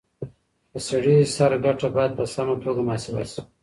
د 0.71 0.73
سړي 0.87 1.17
سر 1.35 1.51
ګټه 1.65 1.87
بايد 1.95 2.11
په 2.19 2.25
سمه 2.33 2.55
توګه 2.63 2.81
محاسبه 2.87 3.23
سي. 3.31 3.41